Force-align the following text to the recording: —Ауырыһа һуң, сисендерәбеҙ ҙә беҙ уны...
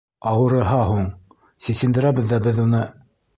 —Ауырыһа 0.29 0.79
һуң, 0.91 1.03
сисендерәбеҙ 1.67 2.33
ҙә 2.33 2.41
беҙ 2.49 2.65
уны... 2.65 2.83